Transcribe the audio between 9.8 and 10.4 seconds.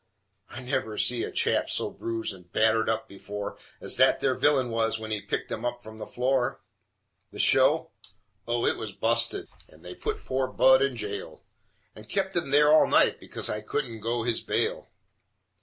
they put